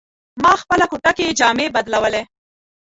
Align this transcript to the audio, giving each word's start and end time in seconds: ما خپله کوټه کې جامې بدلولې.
ما 0.41 0.51
خپله 0.61 0.85
کوټه 0.91 1.11
کې 1.17 1.35
جامې 1.39 1.67
بدلولې. 1.75 2.21